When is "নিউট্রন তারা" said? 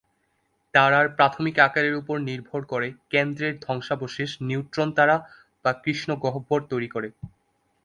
4.41-5.15